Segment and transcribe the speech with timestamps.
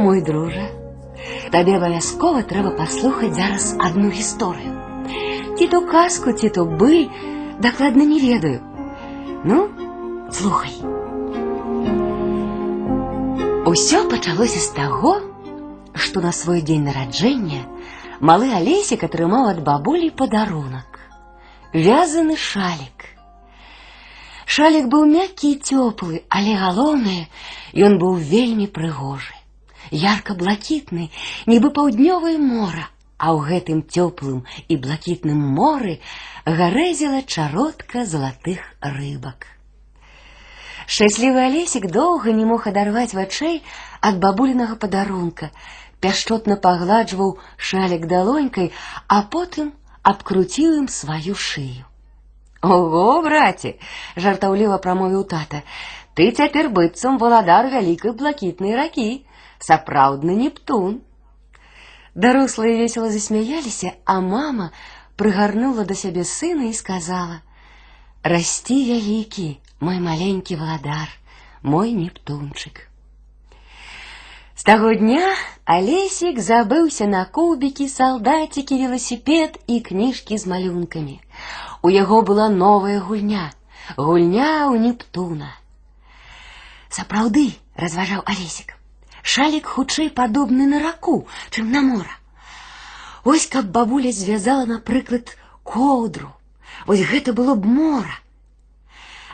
[0.00, 0.64] мой друже,
[1.52, 4.72] табе абавязкова трэба паслухаць зараз адну гісторыю.
[5.56, 7.08] Ці то казку, ці то быль,
[7.60, 8.60] дакладна не ведаю.
[9.44, 9.68] Ну,
[10.30, 10.74] слухай.
[13.66, 15.14] Усё пачалося з таго,
[15.94, 17.64] што на свой дзень нараджэння
[18.20, 21.00] малы Алесік атрымаў ад бабулі падарунак.
[21.72, 23.08] Вязаны шалік.
[24.46, 27.26] Шалік быў мяккі і цёплы, але галоўнае,
[27.74, 29.34] ён быў вельмі прыгожы.
[29.90, 31.10] Ярка-блакітны,
[31.46, 32.86] нібы паўднёвае мора,
[33.18, 36.00] а ў гэтым цёплым і блакітным моры
[36.44, 39.46] гарэзіла чародка залатых рыбак.
[40.86, 43.62] Шчаслівы Алесік доўга не мог адарваць вачэй
[44.00, 45.50] ад бабулінага падарунка,
[46.00, 48.70] пяшчотна пагладжваў шалік далонькай,
[49.08, 51.86] а потым абкруціў ім сваю шыю.
[52.62, 53.74] Ого, браце,
[54.16, 55.62] жартаўліва прамовіў тата,
[56.14, 59.08] ты цяпер быццам валадар вялікай блакітнай ракі,
[59.60, 61.00] сапраўдны нептун.
[62.14, 64.72] Дарослыя весела засмяяліся, а мама
[65.16, 71.08] прыгарнула да сябе сына і сказала: « Расці вялікі, мой маленькі валадар,
[71.62, 72.88] мой нептунчык.
[74.56, 75.36] З таго дня
[75.68, 81.20] Алесік забыўся на кубікі, салдацікі, веласіпед і кніжкі з малюнкамі.
[81.82, 83.52] У яго была новая гульня,
[84.00, 85.52] гульня ў Нептуна.
[86.88, 88.72] Сапраўды, разважаў Алесік,
[89.36, 91.16] шалік хутчэй падобны на раку,
[91.50, 92.14] чым на мора.
[93.26, 96.30] Вось каб бабуля звязала, напрыклад, коўдру,
[96.86, 98.16] вось гэта было б мора.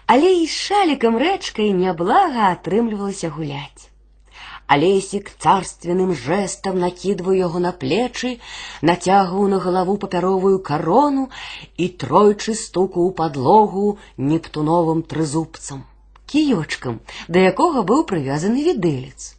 [0.07, 3.93] Але і з шалікам рэчкай няблага атрымлівалася гуляць.
[4.73, 8.33] Алесік царственным жестом накидываў яго на плечы,
[8.91, 11.29] нацягваў на галаву папяровую карону
[11.77, 15.85] і тройчы стукаў у падлогу нептуновым трызубцам,
[16.33, 19.36] кіёчкам, да якога быў прывязаны відэлец.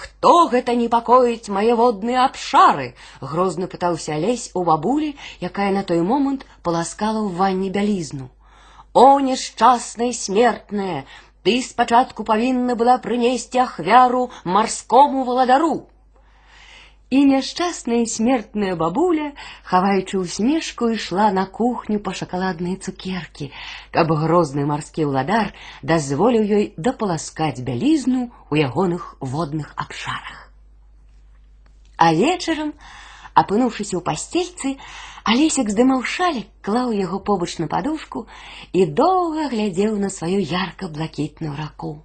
[0.00, 2.88] Хто гэта непакоіць мае водныя абшары?
[3.20, 5.10] грозна пытаўся алесь у бабулі,
[5.48, 8.28] якая на той момант паласкала ў ванне бялізну.
[8.92, 11.04] О, несчастная смертная,
[11.44, 15.74] ты спачатку павінна была прынесці ахвяру марскому валадару.
[17.10, 19.26] І няшчасная смертная бабуля,
[19.62, 23.52] хаваючы ўсмешку, ішла на кухню па шакаладныя цукеркі,
[23.94, 25.54] каб грозны марскі ўладар
[25.86, 30.50] дазволіў ёй дапаласкаць бялізну ў ягоных водных абшарах.
[31.96, 32.74] А вечарам,
[33.38, 34.74] апынуўшыся ў пасцельцы,
[35.26, 38.26] Алесік здымаў шалік, клаў яго побач на падушку
[38.70, 42.02] і доўга глядзеў на сваю ярка-блакітную раку.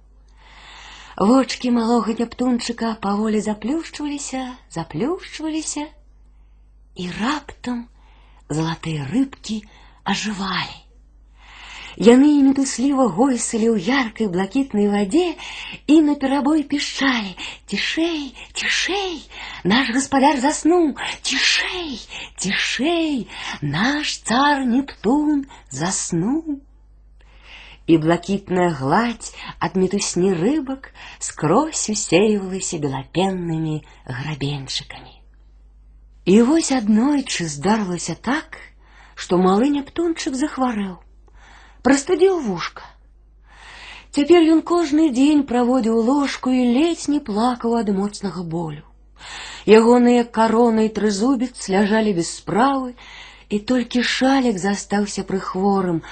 [1.16, 4.44] Вочкі малога няптунчыка паволі заплюшчваліся,
[4.76, 5.84] заплюшчваліся,
[6.96, 7.84] і раптам
[8.48, 9.60] залатыя рыбкі
[10.04, 10.80] ажывалі.
[12.00, 15.36] Яны мітусліва гойсалі ў яркай блакітнай вадзе
[15.86, 17.36] і наперабой пішчалі:
[17.68, 19.20] цішэй, цішэй,
[19.68, 22.00] наш гаспадар заснуў, цішэй,
[22.40, 23.28] цішэй,
[23.60, 26.55] наш цар Нептун заснуў.
[27.86, 35.14] І блакітная гладь ад мітусні рыбак скрозь усеивалася белапеннымі грабенчыкамі.
[36.24, 38.60] І вось аднойчы здарылася так,
[39.14, 41.00] што малы Нептунчык захварэў
[41.82, 42.86] прастудзіў вушка.
[44.14, 48.84] Цяпер ён кожны дзень праводзіў ложку і ледзь не плакаў ад моцнага болю.
[49.66, 52.94] Ягоныя карона і трызубец ляжалі без справы,
[53.48, 56.02] і толькі шалік застаўся прыхворым.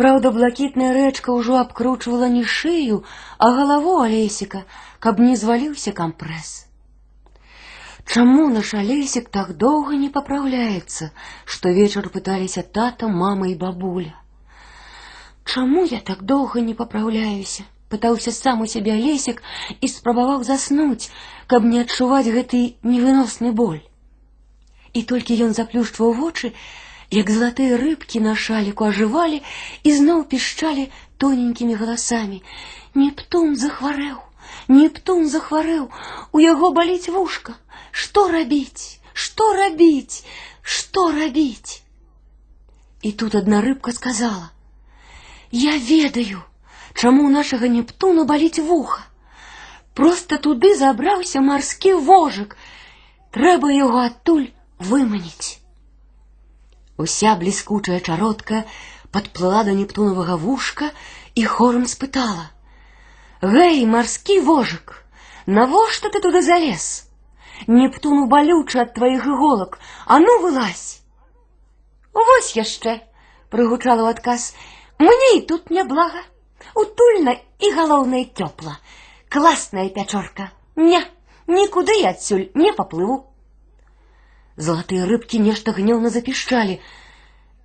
[0.00, 3.02] Праўда, блакітная рэчка ўжо абкручвала не шыю,
[3.36, 4.64] а галаву алесіка,
[4.98, 6.52] каб не зваліўся кампрэс.
[8.12, 11.10] Чаму наш алесік так доўга не папраўляецца,
[11.44, 14.16] што вечар пыталіся тата, мама і бабуля.
[15.44, 17.68] Чаму я так доўга не папраўляюся?
[17.90, 19.42] Пытаўся сам у сябе алесік
[19.80, 21.10] і спрабаваў заснуць,
[21.46, 23.80] каб не адчуваць гэты невыносны боль.
[24.94, 26.52] І толькі ён заплюшчваў вочы,
[27.14, 29.42] як залатыя рыбкі на шаліку ажывалі
[29.82, 30.86] і зноў пішчалі
[31.18, 32.42] тоненькімі галасамі:
[32.94, 34.18] Нептун захварэў,
[34.68, 35.90] Нептун захварэў,
[36.32, 37.56] у яго баліць вушка,
[37.90, 40.22] што рабіць, што рабіць,
[40.62, 41.82] што рабіць?
[43.02, 44.50] І тут адна рыбка сказала:
[45.50, 46.42] Я ведаю,
[46.94, 49.06] чаму у нашага Нептуна баліць вуха.
[49.94, 52.56] Просто туды забраўся марскі вожык.
[53.34, 54.46] Трэба яго адтуль
[54.78, 55.58] выманіць.
[57.00, 58.64] Уся бліскучая чародка
[59.14, 60.90] падплыла да нептунавага вушка
[61.34, 64.96] і хорам спытала: « Гэй, марскі вожык,
[65.46, 67.08] навошта ты туды залез?
[67.66, 71.00] Нептуну балючы ад тваіх іголак, а ну вылазь.
[72.12, 73.00] Вось яшчэ,
[73.48, 74.52] прыгучала ў адказ,
[74.98, 76.20] мне і тут няблага.
[76.74, 78.76] Утульна і галоўнае цёпла.
[79.28, 80.50] Класная пячорка.
[80.76, 81.00] Не,
[81.46, 83.24] нікуди я адсюль не паплыву.
[84.56, 86.80] Золотые рыбки нешта гневно запищали,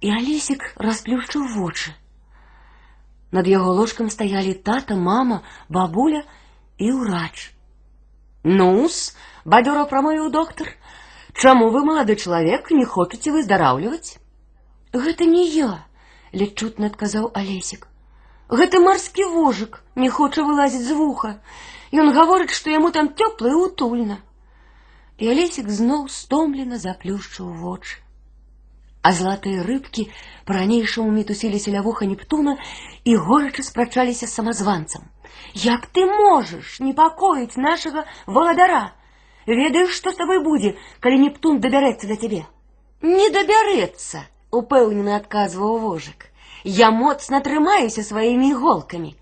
[0.01, 1.91] и Олесик расплющил вочы.
[3.31, 6.23] Над яго ложкам стаялі тата, мама, бабуля
[6.77, 7.51] і ўрач.
[8.43, 10.69] Ну-с, бадёра прамовіў доктар,
[11.33, 14.21] чаму вы, малады чалавек, не хочаце выздараўліваць?
[14.93, 15.83] Гэта не я,
[16.31, 17.87] ледь чутна адказаў Алесік.
[18.47, 21.41] Гэта марскі вожык не хоча вылазіць з вуха.
[21.91, 24.21] Ён гаворыць, што яму там цёпла і утульна.
[25.19, 28.01] І Алесік зноў стомлена заплюшчыў вочы.
[29.05, 30.09] А золотые рыбкі
[30.49, 32.57] по-ранейшаму мітусіліся ля вуха Нептуна
[33.03, 35.03] і горача спрачаліся з самазванцам.
[35.53, 38.91] Як ты можаш непакоіць нашага валадара?
[39.47, 42.41] Ведаеш, што з табой будзе, калі Нептун дабярэцца да цябе?
[43.05, 46.27] Не дабярэцца, упэўнена адказваў вожык.
[46.65, 49.13] Я моцна трымаюся сваімі іголкамі.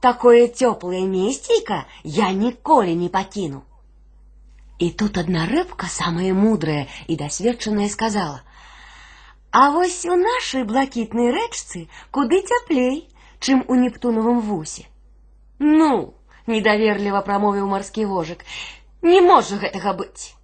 [0.00, 3.62] Такое цёплае месцейка я ніколі не пакіну.
[4.80, 8.42] І тут адна рыбка, самая мудрая і дасведчаная, сказала:
[9.58, 13.08] а вось у нашай блакітнай рэчцы куды цяплей,
[13.40, 14.84] чым у нептунавым вусе.
[15.58, 16.12] Ну,
[16.46, 18.44] недаверліва прамовіў марскі вожык,
[19.00, 20.36] не можа гэтага быць.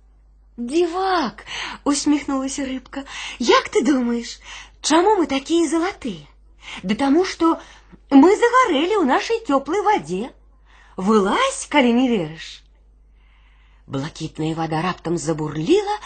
[0.56, 1.44] Дзівак,
[1.84, 3.04] усміхнулася рыбка.
[3.38, 4.40] Як ты думаеш,
[4.80, 6.24] чаму мы такія залатыя?
[6.82, 7.60] Да таму, што
[8.08, 10.32] мы загарэлі ў нашай цёплай вадзе.
[10.96, 12.64] Вылазь, калі не верыш.
[13.86, 15.98] Блакітная вада раптам забурліла,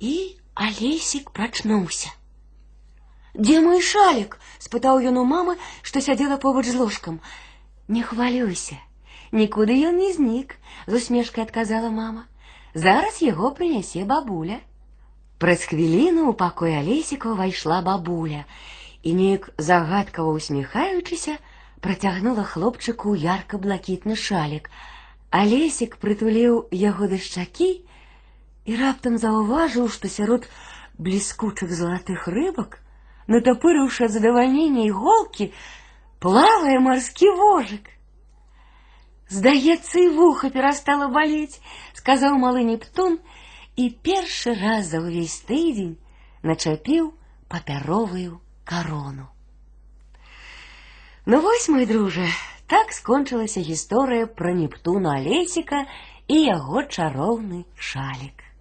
[0.00, 2.10] і Алесік прачнуўся.
[3.36, 4.38] Дзе мой шалік?
[4.58, 7.20] спытаў ён у мамы, што сядзела побач з ложкам.
[7.88, 8.78] Не хвалюйся,
[9.32, 10.56] нікуды ён не знік,
[10.86, 12.24] з усмешкай адказала мама.
[12.74, 14.58] Зараз яго прынясе бабуля.
[15.38, 18.44] Праз хвіліну ў пакой алесіка ўвайшла бабуля
[19.04, 21.36] і неяк загадкава усміхаючыся,
[21.84, 24.72] працягнула хлопчыку ярка-блакітны шалік.
[25.30, 27.70] Алесік прытуліў яго да шчакі
[28.64, 30.48] і раптам заўважыў, што сярод
[30.98, 32.80] бліскучых залатых рыбак
[33.26, 35.52] натопыривши от задовольнения иголки,
[36.20, 37.90] плавая морский вожик.
[39.28, 41.58] Здаецца, і вуха перастала балець,
[41.98, 43.18] сказаў малы Нептун
[43.74, 45.98] і першы раз за ўвесь тыдзень
[46.46, 47.10] начапіў
[47.50, 49.26] папяровую карону.
[51.26, 52.30] Ну вось, мой дружа,
[52.70, 55.84] так скончылася гісторыя пра Нептуна Алесіка
[56.26, 58.39] і яго чароўны шалік.